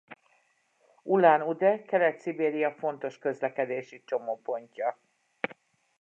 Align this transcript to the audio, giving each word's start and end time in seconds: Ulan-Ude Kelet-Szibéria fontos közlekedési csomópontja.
Ulan-Ude 1.03 1.85
Kelet-Szibéria 1.85 2.71
fontos 2.71 3.17
közlekedési 3.17 4.03
csomópontja. 4.05 4.99